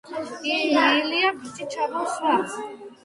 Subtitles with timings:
[0.53, 2.35] ილიამ ბიჭი ჩამოსვა.